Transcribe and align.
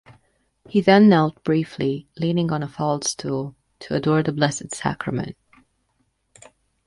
He 0.67 0.81
then 0.81 1.09
knelt 1.09 1.43
briefly, 1.43 2.07
leaning 2.17 2.51
on 2.51 2.63
a 2.63 2.67
faldstool, 2.67 3.53
to 3.81 3.93
adore 3.93 4.23
the 4.23 4.31
Blessed 4.31 4.73
Sacrament. 4.73 5.37